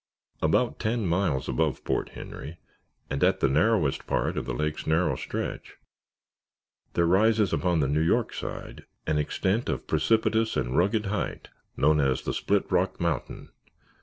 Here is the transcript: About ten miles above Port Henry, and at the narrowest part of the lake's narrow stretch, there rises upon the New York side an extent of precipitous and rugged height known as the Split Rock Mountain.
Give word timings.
About 0.41 0.79
ten 0.79 1.05
miles 1.05 1.47
above 1.47 1.83
Port 1.83 2.09
Henry, 2.17 2.57
and 3.11 3.23
at 3.23 3.39
the 3.39 3.47
narrowest 3.47 4.07
part 4.07 4.35
of 4.35 4.45
the 4.45 4.53
lake's 4.55 4.87
narrow 4.87 5.15
stretch, 5.15 5.75
there 6.93 7.05
rises 7.05 7.53
upon 7.53 7.81
the 7.81 7.87
New 7.87 8.01
York 8.01 8.33
side 8.33 8.85
an 9.05 9.19
extent 9.19 9.69
of 9.69 9.85
precipitous 9.85 10.57
and 10.57 10.75
rugged 10.75 11.05
height 11.05 11.49
known 11.77 11.99
as 12.01 12.23
the 12.23 12.33
Split 12.33 12.71
Rock 12.71 12.99
Mountain. 12.99 13.49